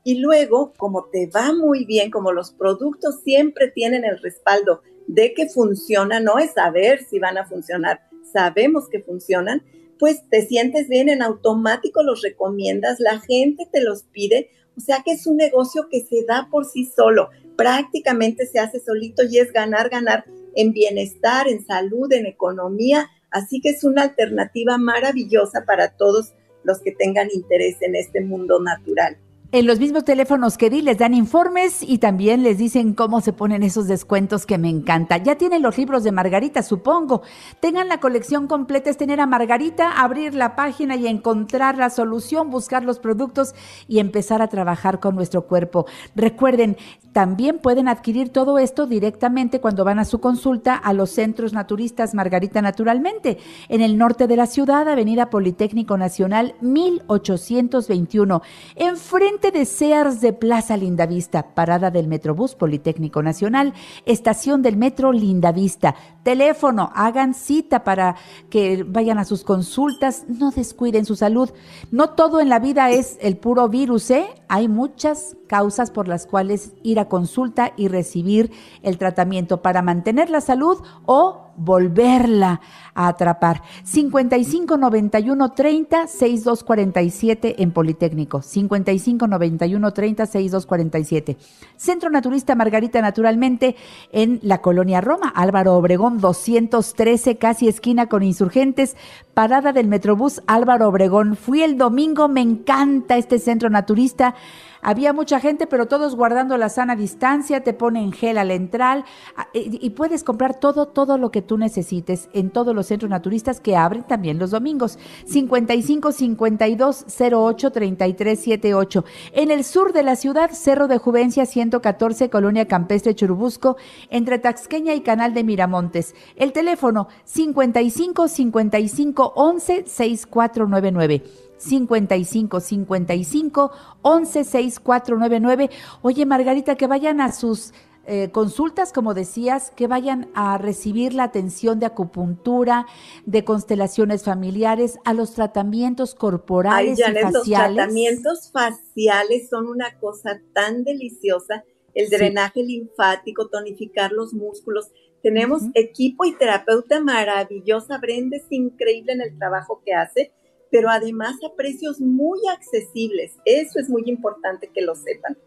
Y 0.06 0.20
luego, 0.20 0.72
como 0.77 1.10
te 1.12 1.27
va 1.27 1.51
muy 1.51 1.84
bien, 1.84 2.10
como 2.10 2.32
los 2.32 2.53
productos 2.53 3.20
siempre 3.22 3.70
tienen 3.70 4.06
el 4.06 4.18
respaldo 4.22 4.82
de 5.08 5.34
que 5.34 5.50
funciona, 5.50 6.22
no 6.22 6.39
es 6.39 6.53
saber 6.53 7.03
si 7.03 7.20
van 7.20 7.38
a 7.38 7.46
funcionar, 7.46 8.00
sabemos 8.32 8.88
que 8.88 9.01
funcionan, 9.01 9.62
pues 10.00 10.24
te 10.30 10.48
sientes 10.48 10.88
bien 10.88 11.10
en 11.10 11.22
automático, 11.22 12.01
los 12.01 12.22
recomiendas, 12.22 13.01
la 13.01 13.20
gente 13.20 13.68
te 13.70 13.82
los 13.82 14.03
pide, 14.03 14.51
o 14.77 14.80
sea 14.80 15.01
que 15.03 15.12
es 15.12 15.27
un 15.27 15.36
negocio 15.36 15.89
que 15.91 16.00
se 16.00 16.24
da 16.24 16.48
por 16.50 16.63
sí 16.63 16.86
solo, 16.86 17.30
prácticamente 17.55 18.46
se 18.46 18.60
hace 18.60 18.79
solito 18.79 19.24
y 19.24 19.39
es 19.39 19.51
ganar, 19.51 19.89
ganar 19.89 20.25
en 20.55 20.74
bienestar, 20.74 21.48
en 21.48 21.65
salud, 21.65 22.12
en 22.12 22.25
economía. 22.25 23.10
Así 23.29 23.62
que 23.62 23.70
es 23.70 23.84
una 23.84 24.03
alternativa 24.03 24.77
maravillosa 24.77 25.63
para 25.65 25.96
todos 25.96 26.34
los 26.63 26.79
que 26.79 26.91
tengan 26.91 27.29
interés 27.34 27.81
en 27.81 27.96
este 27.96 28.22
mundo 28.22 28.60
natural. 28.62 29.17
En 29.53 29.67
los 29.67 29.79
mismos 29.79 30.05
teléfonos 30.05 30.58
que 30.58 30.70
di 30.70 30.81
les 30.81 30.98
dan 30.98 31.13
informes 31.13 31.84
y 31.84 31.98
también 31.98 32.41
les 32.41 32.58
dicen 32.58 32.93
cómo 32.93 33.20
se 33.20 33.34
ponen 33.34 33.63
esos 33.63 33.85
descuentos 33.85 34.46
que 34.46 34.57
me 34.57 34.70
encanta. 34.70 35.18
Ya 35.18 35.35
tienen 35.35 35.61
los 35.61 35.77
libros 35.77 36.05
de 36.05 36.14
Margarita, 36.14 36.64
supongo. 36.64 37.22
Tengan 37.59 37.90
la 37.90 38.00
colección 38.00 38.48
completa, 38.48 38.90
es 38.90 38.96
tener 38.96 39.20
a 39.20 39.25
Margarita, 39.25 39.92
abrir 39.92 40.35
la 40.35 40.55
página 40.55 40.96
y 40.96 41.05
encontrar 41.05 41.77
la 41.77 41.90
solución, 41.90 42.50
buscar 42.50 42.85
los 42.85 43.00
productos 43.00 43.53
y 43.90 44.00
empezar 44.00 44.42
a 44.42 44.48
trabajar 44.48 45.01
con 45.01 45.16
nuestro 45.16 45.42
cuerpo. 45.48 45.85
Recuerden, 46.16 46.77
también 47.11 47.59
pueden 47.59 47.90
adquirir 47.90 48.29
todo 48.29 48.57
esto 48.57 48.87
directamente 48.87 49.59
cuando 49.59 49.83
van 49.83 50.00
a 50.00 50.05
su 50.05 50.22
consulta 50.22 50.75
a 50.75 50.94
los 50.94 51.09
centros 51.09 51.51
naturistas 51.51 52.14
Margarita 52.14 52.61
Naturalmente, 52.61 53.37
en 53.68 53.81
el 53.81 53.98
norte 53.98 54.27
de 54.27 54.37
la 54.37 54.46
ciudad, 54.46 54.87
Avenida 54.87 55.29
Politécnico 55.29 55.98
Nacional 55.98 56.55
1821, 56.61 58.42
enfrente 58.77 59.41
de 59.50 59.66
Sears 59.66 60.22
de 60.22 60.34
Plaza 60.34 60.77
Lindavista, 60.77 61.56
parada 61.56 61.90
del 61.90 62.08
Metrobús 62.08 62.54
Politécnico 62.54 63.24
Nacional, 63.24 63.74
estación 64.06 64.62
del 64.62 64.77
Metro 64.77 65.12
Lindavista. 65.12 65.96
Teléfono, 66.22 66.92
hagan 66.94 67.34
cita 67.34 67.84
para 67.84 68.16
que 68.51 68.84
vayan 68.84 69.18
a 69.18 69.25
sus 69.25 69.44
consultas, 69.44 70.25
no 70.27 70.51
descuiden 70.51 71.06
su 71.06 71.16
salud. 71.16 71.50
No 71.90 72.12
todo 72.12 72.40
en 72.40 72.50
la 72.50 72.60
vida 72.60 72.92
es 72.92 73.18
el 73.22 73.38
puro 73.38 73.68
virus, 73.68 74.12
¿eh? 74.12 74.27
Hay 74.48 74.68
muchas 74.68 75.36
causas 75.48 75.90
por 75.90 76.08
las 76.08 76.27
cuales 76.27 76.74
ir 76.84 77.00
a 77.00 77.10
consulta 77.10 77.74
y 77.75 77.88
recibir 77.88 78.51
el 78.84 78.98
tratamiento 78.98 79.62
para 79.62 79.82
mantener 79.82 80.30
la 80.30 80.42
salud 80.42 80.77
o 81.06 81.50
volverla 81.57 82.61
a 82.94 83.07
atrapar. 83.07 83.61
55 83.83 84.77
91 84.77 85.51
30 85.51 86.07
6247 86.07 87.61
en 87.64 87.72
Politécnico. 87.72 88.42
55 88.42 89.27
91 89.27 89.94
30 89.94 90.25
6247. 90.25 91.37
Centro 91.77 92.09
Naturista 92.09 92.55
Margarita 92.55 93.01
Naturalmente 93.01 93.75
en 94.11 94.40
la 94.42 94.61
colonia 94.61 95.01
Roma, 95.01 95.29
Álvaro 95.29 95.75
Obregón 95.75 96.20
213, 96.20 97.37
casi 97.37 97.68
esquina 97.68 98.07
con 98.07 98.24
insurgentes, 98.24 98.96
parada 99.33 99.74
del 99.74 99.87
Metrobús 99.87 100.42
Álvaro 100.48 100.87
Obregón. 100.87 101.35
Fui 101.35 101.61
el 101.61 101.77
domingo, 101.77 102.27
me 102.27 102.42
encanta 102.42 103.18
este 103.18 103.40
centro 103.40 103.70
naturista. 103.70 104.35
Había 104.81 105.13
mucha 105.13 105.39
gente, 105.39 105.67
pero 105.67 105.87
todos 105.87 106.15
guardando 106.15 106.57
la 106.57 106.70
sana 106.70 106.96
distancia, 106.96 107.63
te 107.63 107.74
ponen 107.74 108.11
gel 108.11 108.37
al 108.37 108.51
entrar 108.51 109.05
ah, 109.35 109.48
y 109.53 109.89
puedes 109.91 110.24
comprar 110.24 110.59
todo, 110.59 110.87
todo 110.87 111.17
lo 111.17 111.31
que 111.31 111.41
tú 111.41 111.57
necesites 111.57 112.29
en 112.33 112.50
todos 112.50 112.75
los 112.75 112.87
centros 112.87 113.09
naturistas 113.09 113.59
que 113.59 113.75
abren 113.75 114.03
también 114.03 114.39
los 114.39 114.51
domingos. 114.51 114.98
55 115.25 116.11
52 116.11 117.05
08 117.20 117.72
33 117.72 118.39
78. 118.39 119.05
En 119.33 119.51
el 119.51 119.63
sur 119.63 119.94
de 119.94 120.03
la 120.03 120.15
ciudad, 120.15 120.51
Cerro 120.51 120.87
de 120.87 120.98
Juvencia 120.98 121.46
114, 121.46 122.29
Colonia 122.29 122.67
Campestre 122.67 123.15
Churubusco, 123.15 123.77
entre 124.09 124.39
Taxqueña 124.39 124.94
y 124.94 125.01
Canal 125.01 125.33
de 125.33 125.44
Miramontes. 125.44 126.15
El 126.35 126.53
teléfono 126.53 127.07
55 127.25 128.27
55 128.27 129.33
11 129.35 129.83
6499. 129.87 131.50
55 131.62 132.60
55 132.60 133.72
11 134.02 134.44
6499. 134.44 135.70
Oye, 136.02 136.26
Margarita, 136.26 136.76
que 136.76 136.88
vayan 136.88 137.22
a 137.22 137.32
sus 137.32 137.74
eh, 138.08 138.32
consultas, 138.32 138.92
como 138.94 139.14
decías, 139.14 139.70
que 139.72 139.86
vayan 139.86 140.32
a 140.34 140.58
recibir 140.58 141.14
la 141.14 141.24
atención 141.24 141.80
de 141.80 141.86
acupuntura, 141.86 142.88
de 143.26 143.44
constelaciones 143.44 144.24
familiares, 144.24 144.98
a 145.06 145.14
los 145.14 145.36
tratamientos 145.36 146.16
corporales 146.16 146.98
y 146.98 147.04
faciales. 147.04 147.32
Los 147.32 147.46
tratamientos 147.46 148.52
faciales 148.52 149.50
son 149.50 149.68
una 149.68 150.00
cosa 150.00 150.42
tan 150.54 150.84
deliciosa. 150.84 151.64
El 151.94 152.10
drenaje 152.10 152.64
linfático, 152.64 153.50
tonificar 153.50 154.12
los 154.12 154.34
músculos. 154.34 154.92
Tenemos 155.22 155.62
equipo 155.76 156.26
y 156.26 156.36
terapeuta 156.36 157.02
maravillosa. 157.02 158.00
Brenda 158.00 158.38
es 158.38 158.48
increíble 158.50 159.14
en 159.14 159.22
el 159.22 159.38
trabajo 159.38 159.84
que 159.86 159.94
hace 159.94 160.32
pero 160.72 160.90
además 160.90 161.36
a 161.46 161.53
precios 161.55 162.00
muy 162.00 162.40
accesibles. 162.51 163.34
Eso 163.46 163.79
es 163.79 163.90
muy 163.90 164.03
importante 164.07 164.72
que 164.74 164.81
lo 164.81 164.96
sepan. 164.96 165.38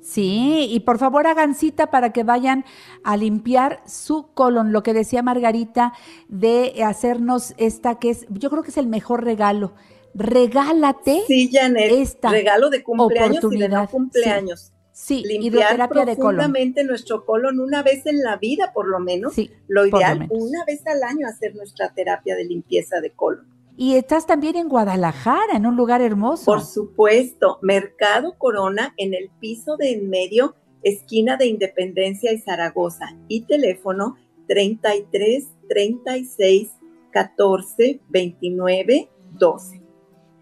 Sí, 0.00 0.66
y 0.68 0.80
por 0.80 0.98
favor 0.98 1.28
hagan 1.28 1.54
cita 1.54 1.92
para 1.92 2.12
que 2.12 2.24
vayan 2.24 2.64
a 3.04 3.16
limpiar 3.16 3.82
su 3.86 4.32
colon, 4.34 4.72
lo 4.72 4.82
que 4.82 4.94
decía 4.94 5.22
Margarita, 5.22 5.92
de 6.28 6.82
hacernos 6.84 7.54
esta 7.56 8.00
que 8.00 8.10
es, 8.10 8.26
yo 8.28 8.50
creo 8.50 8.64
que 8.64 8.70
es 8.70 8.78
el 8.78 8.88
mejor 8.88 9.24
regalo. 9.24 9.74
Regálate 10.14 11.22
sí, 11.28 11.48
Janet, 11.52 11.92
esta 11.92 12.30
regalo 12.30 12.68
de 12.68 12.82
cumpleaños 12.82 13.44
y 13.50 13.58
de 13.58 13.68
no 13.68 13.88
cumpleaños. 13.88 14.72
Sí, 14.90 15.22
limpiar 15.24 15.72
hidroterapia 15.72 16.04
de 16.04 16.16
colon. 16.16 16.36
profundamente 16.36 16.84
nuestro 16.84 17.24
colon 17.24 17.60
una 17.60 17.82
vez 17.82 18.04
en 18.04 18.22
la 18.22 18.36
vida, 18.36 18.72
por 18.74 18.88
lo 18.88 18.98
menos. 18.98 19.32
Sí, 19.32 19.50
lo 19.68 19.86
ideal, 19.86 20.18
menos. 20.18 20.36
una 20.38 20.64
vez 20.66 20.86
al 20.86 21.02
año 21.02 21.26
hacer 21.28 21.54
nuestra 21.54 21.94
terapia 21.94 22.34
de 22.34 22.44
limpieza 22.44 23.00
de 23.00 23.12
colon. 23.12 23.51
Y 23.76 23.94
estás 23.96 24.26
también 24.26 24.56
en 24.56 24.68
Guadalajara, 24.68 25.56
en 25.56 25.66
un 25.66 25.76
lugar 25.76 26.00
hermoso. 26.02 26.44
Por 26.44 26.62
supuesto, 26.62 27.58
Mercado 27.62 28.36
Corona 28.38 28.94
en 28.96 29.14
el 29.14 29.30
piso 29.40 29.76
de 29.76 29.92
en 29.92 30.10
medio, 30.10 30.54
esquina 30.82 31.36
de 31.36 31.46
Independencia 31.46 32.32
y 32.32 32.38
Zaragoza. 32.38 33.16
Y 33.28 33.42
teléfono 33.46 34.16
33 34.48 35.48
36 35.68 36.70
14 37.10 38.00
29 38.08 39.08
12. 39.38 39.82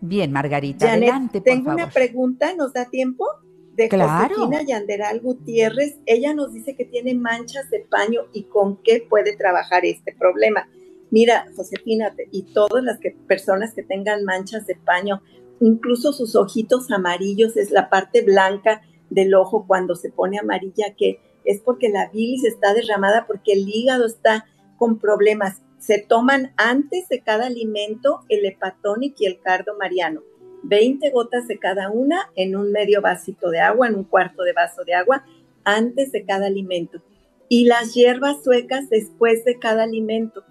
Bien, 0.03 0.33
Margarita, 0.33 0.87
Janet, 0.87 1.11
adelante, 1.11 1.40
por 1.40 1.45
tengo 1.45 1.64
favor. 1.66 1.83
una 1.83 1.90
pregunta, 1.90 2.55
¿nos 2.55 2.73
da 2.73 2.87
tiempo? 2.88 3.27
De 3.75 3.88
Claro. 3.88 4.35
Josefina 4.35 4.62
Yanderal 4.62 5.21
Gutiérrez. 5.21 5.99
Ella 6.07 6.35
nos 6.35 6.53
dice 6.53 6.75
que 6.75 6.85
tiene 6.85 7.14
manchas 7.14 7.71
de 7.71 7.81
paño 7.88 8.23
y 8.33 8.45
con 8.45 8.83
qué 8.83 9.07
puede 9.09 9.37
trabajar 9.37 9.85
este 9.85 10.12
problema. 10.12 10.69
Mira, 11.11 11.46
Josefina, 11.57 12.14
y 12.31 12.42
todas 12.42 12.85
las 12.85 12.99
que, 12.99 13.11
personas 13.27 13.75
que 13.75 13.83
tengan 13.83 14.25
manchas 14.25 14.66
de 14.66 14.77
paño, 14.77 15.23
incluso 15.61 16.12
sus 16.12 16.37
ojitos 16.37 16.90
amarillos, 16.90 17.57
es 17.57 17.70
la 17.70 17.90
parte 17.90 18.23
blanca 18.23 18.83
del 19.11 19.35
ojo 19.35 19.66
cuando 19.66 19.96
se 19.96 20.11
pone 20.11 20.38
amarilla, 20.38 20.94
que 20.96 21.20
es 21.44 21.61
porque 21.61 21.88
la 21.88 22.09
bilis 22.09 22.44
está 22.44 22.75
derramada, 22.75 23.27
porque 23.27 23.53
el 23.53 23.68
hígado 23.68 24.07
está 24.07 24.46
con 24.79 24.99
problemas. 24.99 25.62
Se 25.79 25.99
toman 25.99 26.53
antes 26.57 27.09
de 27.09 27.20
cada 27.20 27.46
alimento 27.46 28.20
el 28.29 28.44
hepatonic 28.44 29.16
y 29.20 29.27
el 29.27 29.40
cardo 29.40 29.77
mariano. 29.79 30.23
20 30.62 31.11
gotas 31.11 31.49
de 31.49 31.59
cada 31.59 31.90
una 31.90 32.31
en 32.37 32.55
un 32.55 32.70
medio 32.70 33.01
vasito 33.01 33.51
de 33.51 33.61
agua, 33.61 33.88
en 33.88 33.96
un 33.96 34.05
cuarto 34.05 34.42
de 34.42 34.53
vaso 34.53 34.85
de 34.85 34.94
agua, 34.94 35.25
antes 35.64 36.12
de 36.12 36.25
cada 36.25 36.46
alimento. 36.46 37.03
Y 37.49 37.64
las 37.64 37.94
hierbas 37.94 38.44
suecas 38.44 38.88
después 38.90 39.44
de 39.44 39.59
cada 39.59 39.85
alimento. 39.85 40.44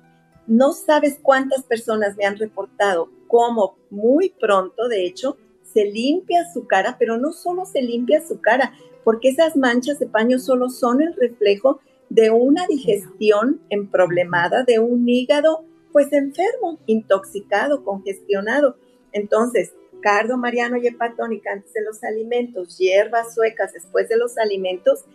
No 0.49 0.73
sabes 0.73 1.19
cuántas 1.21 1.63
personas 1.63 2.17
me 2.17 2.25
han 2.25 2.35
reportado 2.35 3.11
cómo 3.27 3.77
muy 3.91 4.31
pronto, 4.31 4.87
de 4.87 5.05
hecho, 5.05 5.37
se 5.61 5.85
limpia 5.85 6.51
su 6.51 6.65
cara, 6.65 6.95
pero 6.97 7.19
no 7.19 7.31
solo 7.31 7.67
se 7.67 7.83
limpia 7.83 8.25
su 8.25 8.41
cara, 8.41 8.73
porque 9.03 9.29
esas 9.29 9.55
manchas 9.55 9.99
de 9.99 10.07
paño 10.07 10.39
solo 10.39 10.69
son 10.69 11.03
el 11.03 11.15
reflejo 11.15 11.81
de 12.09 12.31
una 12.31 12.65
digestión 12.65 13.61
emproblemada, 13.69 14.63
de 14.63 14.79
un 14.79 15.07
hígado 15.07 15.65
pues 15.91 16.11
enfermo, 16.13 16.79
intoxicado, 16.87 17.83
congestionado. 17.83 18.75
Entonces, 19.11 19.73
cardo 20.01 20.35
mariano 20.35 20.77
y 20.77 20.87
hepatónica 20.87 21.51
antes 21.51 21.73
de 21.73 21.83
los 21.83 22.03
alimentos, 22.03 22.79
hierbas 22.79 23.35
suecas 23.35 23.73
después 23.73 24.09
de 24.09 24.17
los 24.17 24.39
alimentos, 24.39 25.05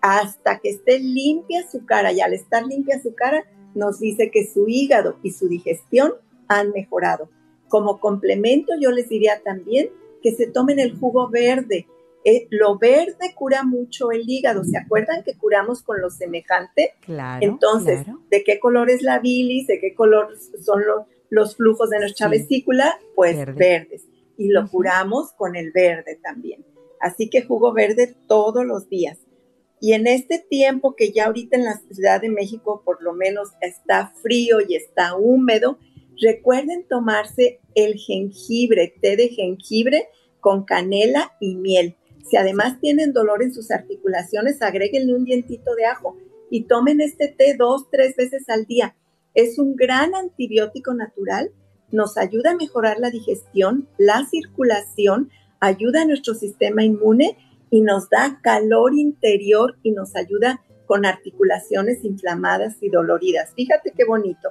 hasta 0.00 0.58
que 0.58 0.70
esté 0.70 0.98
limpia 0.98 1.70
su 1.70 1.86
cara. 1.86 2.10
Y 2.10 2.20
al 2.20 2.32
estar 2.32 2.66
limpia 2.66 3.00
su 3.00 3.14
cara, 3.14 3.44
nos 3.74 4.00
dice 4.00 4.30
que 4.30 4.46
su 4.46 4.66
hígado 4.68 5.16
y 5.22 5.30
su 5.32 5.48
digestión 5.48 6.14
han 6.48 6.70
mejorado. 6.72 7.30
Como 7.68 8.00
complemento, 8.00 8.72
yo 8.80 8.90
les 8.90 9.08
diría 9.08 9.40
también 9.44 9.90
que 10.22 10.32
se 10.32 10.46
tomen 10.46 10.78
el 10.80 10.96
jugo 10.98 11.28
verde. 11.30 11.86
Eh, 12.24 12.46
lo 12.50 12.78
verde 12.78 13.32
cura 13.34 13.62
mucho 13.64 14.10
el 14.10 14.28
hígado. 14.28 14.64
¿Se 14.64 14.76
acuerdan 14.76 15.22
que 15.24 15.38
curamos 15.38 15.82
con 15.82 16.00
lo 16.00 16.10
semejante? 16.10 16.92
Claro. 17.00 17.38
Entonces, 17.46 18.02
claro. 18.04 18.20
¿de 18.30 18.44
qué 18.44 18.58
color 18.60 18.90
es 18.90 19.02
la 19.02 19.20
bilis? 19.20 19.66
¿De 19.66 19.78
qué 19.80 19.94
color 19.94 20.36
son 20.62 20.84
lo- 20.86 21.06
los 21.30 21.56
flujos 21.56 21.88
de 21.90 22.00
nuestra 22.00 22.26
Sí. 22.28 22.38
vesícula? 22.38 22.98
Pues 23.14 23.36
Verde. 23.36 23.52
verdes. 23.56 24.06
Y 24.36 24.48
lo 24.48 24.68
curamos 24.68 25.32
con 25.32 25.54
el 25.56 25.70
verde 25.72 26.18
también. 26.22 26.64
Así 27.00 27.30
que 27.30 27.42
jugo 27.42 27.72
verde 27.72 28.14
todos 28.26 28.66
los 28.66 28.88
días. 28.90 29.18
Y 29.80 29.94
en 29.94 30.06
este 30.06 30.38
tiempo 30.38 30.94
que 30.94 31.10
ya 31.10 31.26
ahorita 31.26 31.56
en 31.56 31.64
la 31.64 31.80
Ciudad 31.90 32.20
de 32.20 32.28
México 32.28 32.82
por 32.84 33.02
lo 33.02 33.14
menos 33.14 33.48
está 33.62 34.12
frío 34.22 34.58
y 34.66 34.74
está 34.74 35.16
húmedo, 35.16 35.78
recuerden 36.20 36.86
tomarse 36.86 37.60
el 37.74 37.94
jengibre, 37.94 38.94
té 39.00 39.16
de 39.16 39.28
jengibre 39.28 40.08
con 40.40 40.64
canela 40.64 41.32
y 41.40 41.56
miel. 41.56 41.96
Si 42.28 42.36
además 42.36 42.78
tienen 42.80 43.12
dolor 43.12 43.42
en 43.42 43.54
sus 43.54 43.70
articulaciones, 43.70 44.60
agréguenle 44.60 45.14
un 45.14 45.24
dientito 45.24 45.74
de 45.74 45.86
ajo 45.86 46.16
y 46.50 46.64
tomen 46.64 47.00
este 47.00 47.28
té 47.28 47.56
dos, 47.58 47.90
tres 47.90 48.16
veces 48.16 48.48
al 48.48 48.66
día. 48.66 48.96
Es 49.34 49.58
un 49.58 49.76
gran 49.76 50.14
antibiótico 50.14 50.92
natural, 50.92 51.52
nos 51.90 52.18
ayuda 52.18 52.50
a 52.50 52.56
mejorar 52.56 52.98
la 52.98 53.10
digestión, 53.10 53.88
la 53.96 54.26
circulación, 54.30 55.30
ayuda 55.60 56.02
a 56.02 56.04
nuestro 56.04 56.34
sistema 56.34 56.84
inmune 56.84 57.36
y 57.70 57.80
nos 57.82 58.10
da 58.10 58.40
calor 58.42 58.94
interior 58.94 59.76
y 59.82 59.92
nos 59.92 60.16
ayuda 60.16 60.60
con 60.86 61.06
articulaciones 61.06 62.04
inflamadas 62.04 62.76
y 62.80 62.90
doloridas. 62.90 63.52
Fíjate 63.54 63.92
qué 63.96 64.04
bonito. 64.04 64.50